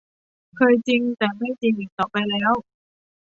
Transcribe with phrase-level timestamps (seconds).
[0.55, 2.51] เคยจริงแต่ไม่จริงอีกต่อไปแล้ว